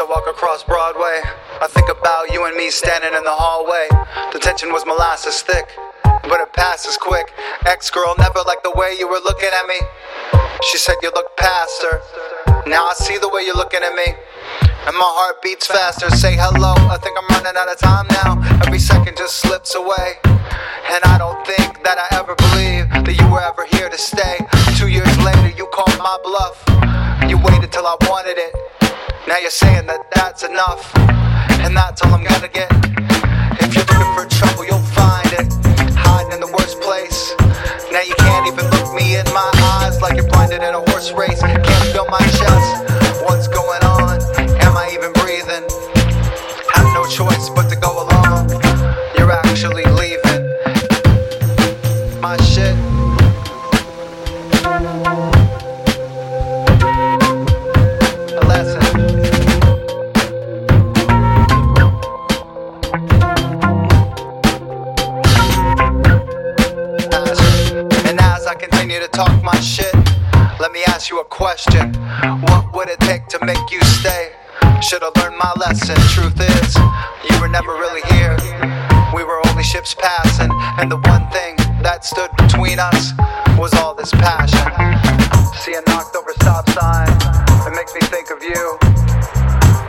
[0.00, 1.20] across Broadway.
[1.62, 3.86] I think about you and me standing in the hallway.
[4.32, 5.70] The tension was molasses thick,
[6.02, 7.30] but it passes quick.
[7.66, 9.78] Ex girl never liked the way you were looking at me.
[10.70, 11.96] She said you looked past her.
[12.66, 14.18] Now I see the way you're looking at me.
[14.90, 16.10] And my heart beats faster.
[16.10, 16.74] Say hello.
[16.90, 18.42] I think I'm running out of time now.
[18.66, 20.18] Every second just slips away.
[20.90, 24.42] And I don't think that I ever believed that you were ever here to stay.
[24.74, 26.58] Two years later, you called my bluff.
[27.30, 28.73] You waited till I wanted it.
[29.26, 30.94] Now you're saying that that's enough.
[31.64, 32.68] And that's all I'm gonna get.
[33.58, 34.93] If you're looking for trouble, you'll
[68.94, 69.92] continue to talk my shit,
[70.60, 71.92] let me ask you a question.
[72.46, 74.30] What would it take to make you stay?
[74.80, 75.96] Should've learned my lesson.
[76.14, 76.76] Truth is,
[77.28, 78.36] you were never really here.
[79.12, 83.10] We were only ships passing, and the one thing that stood between us
[83.58, 84.70] was all this passion.
[85.58, 87.10] See a knocked over stop sign,
[87.66, 88.78] it makes me think of you.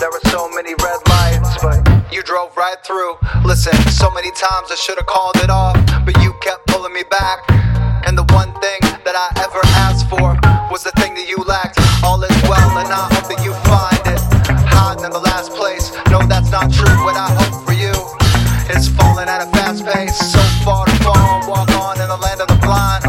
[0.00, 3.16] There were so many red lights, but you drove right through.
[3.44, 7.02] Listen, so many times I should have called it off, but you kept pulling me
[7.10, 7.73] back.
[8.06, 10.36] And the one thing that I ever asked for
[10.70, 11.80] was the thing that you lacked.
[12.04, 14.20] All is well, and I hope that you find it.
[14.68, 15.92] Hiding in the last place.
[16.10, 16.92] No, that's not true.
[17.04, 17.96] What I hope for you
[18.76, 20.16] is falling at a fast pace.
[20.18, 23.04] So far to fall, walk on in the land of the blind.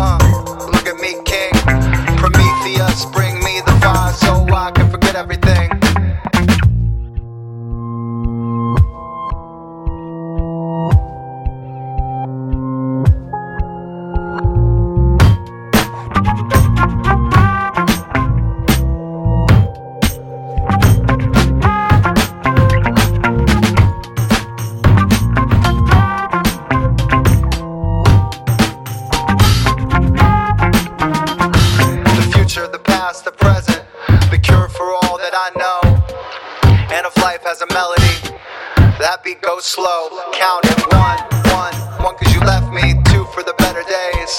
[39.15, 40.09] happy, go slow.
[40.33, 41.19] Count it one,
[41.55, 42.99] one, one, cause you left me.
[43.05, 44.31] Two for the better days.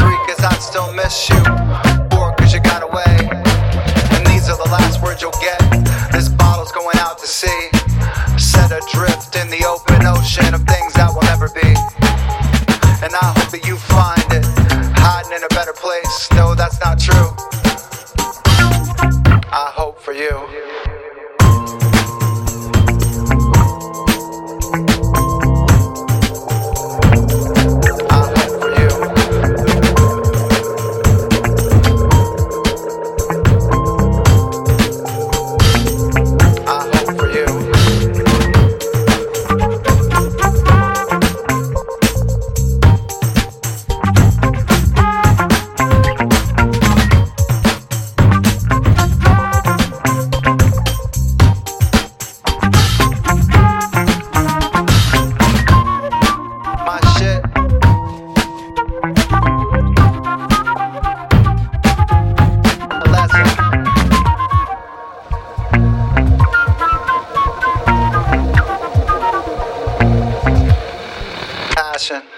[0.00, 1.36] Three, cause I still miss you.
[2.08, 3.16] Four, cause you got away.
[4.16, 5.60] And these are the last words you'll get.
[6.10, 7.68] This bottle's going out to sea.
[8.38, 11.76] Set adrift in the open ocean of things that will never be.
[13.04, 14.46] And I hope that you find it.
[14.96, 16.28] Hiding in a better place.
[16.32, 17.61] No, that's not true.
[72.10, 72.31] lesson